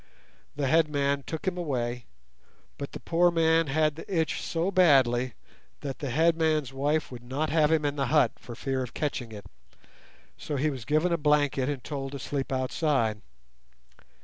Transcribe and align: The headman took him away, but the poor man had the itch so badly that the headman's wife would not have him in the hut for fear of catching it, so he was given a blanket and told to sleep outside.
The 0.55 0.65
headman 0.65 1.21
took 1.27 1.45
him 1.47 1.59
away, 1.59 2.05
but 2.79 2.93
the 2.93 2.99
poor 2.99 3.29
man 3.29 3.67
had 3.67 3.93
the 3.95 4.11
itch 4.21 4.41
so 4.41 4.71
badly 4.71 5.35
that 5.81 5.99
the 5.99 6.09
headman's 6.09 6.73
wife 6.73 7.11
would 7.11 7.21
not 7.21 7.51
have 7.51 7.71
him 7.71 7.85
in 7.85 7.97
the 7.97 8.07
hut 8.07 8.31
for 8.39 8.55
fear 8.55 8.81
of 8.81 8.95
catching 8.95 9.31
it, 9.31 9.45
so 10.39 10.55
he 10.55 10.71
was 10.71 10.85
given 10.85 11.13
a 11.13 11.17
blanket 11.19 11.69
and 11.69 11.83
told 11.83 12.13
to 12.13 12.17
sleep 12.17 12.51
outside. 12.51 13.21